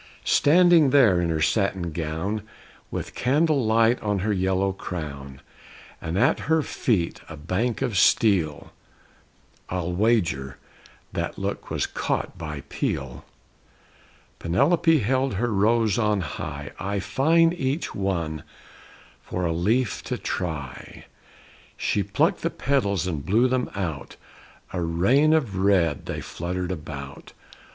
Standing 0.25 0.89
there, 0.89 1.21
in 1.21 1.29
her 1.29 1.43
satin 1.43 1.91
gown, 1.91 2.41
With 2.89 3.13
candlelight 3.13 4.01
on 4.01 4.17
her 4.25 4.33
yellow 4.33 4.71
crown, 4.73 5.41
And 6.01 6.17
at 6.17 6.39
her 6.49 6.63
feet 6.63 7.21
a 7.29 7.37
bank 7.37 7.83
of 7.83 7.95
steel 7.95 8.71
(I'll 9.69 9.93
wager 9.93 10.57
that 11.13 11.37
look 11.37 11.69
was 11.69 11.85
caught 11.85 12.35
by 12.35 12.61
Peale!) 12.61 13.23
Penelope 14.39 14.97
held 15.01 15.35
her 15.35 15.53
rose 15.53 15.99
on 15.99 16.21
high 16.21 16.71
"I 16.79 16.99
fine 16.99 17.53
each 17.53 17.93
one 17.93 18.41
for 19.21 19.45
a 19.45 19.53
leaf 19.53 20.01
to 20.05 20.17
try!" 20.17 21.05
She 21.77 22.01
plucked 22.01 22.41
the 22.41 22.49
petals 22.49 23.05
and 23.05 23.23
blew 23.23 23.47
them 23.47 23.69
out, 23.75 24.15
A 24.73 24.81
rain 24.81 25.31
of 25.31 25.57
red 25.57 26.07
they 26.07 26.21
fluttered 26.21 26.71
about. 26.71 27.33